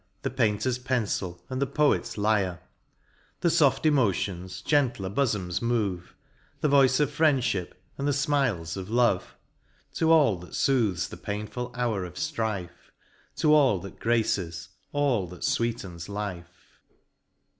[0.23, 2.59] The Painter's pencil, and the Poet's lyre;
[3.41, 3.83] The lo MOUNT PLEASANT.
[3.83, 6.15] The foft emotions gentler bofoms move,
[6.61, 9.35] The voice of FriendlLip, and the fmiles of Love;
[9.93, 12.71] To all that fooths the painful hour of ftrife;
[13.35, 16.79] To all that graces, all that fvveetens life.